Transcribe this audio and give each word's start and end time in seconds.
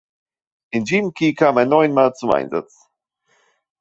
In 0.75 0.83
Chimki 0.87 1.27
kam 1.39 1.59
er 1.61 1.65
neunmal 1.67 2.11
zum 2.15 2.31
Einsatz. 2.31 2.73